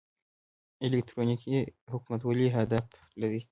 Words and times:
الکترونیکي 0.85 1.53
حکومتولي 1.93 2.47
هدف 2.57 2.85
دی 3.21 3.41